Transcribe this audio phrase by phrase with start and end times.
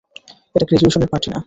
[0.55, 1.37] এটা গ্রাজুয়েশনের পার্টি না।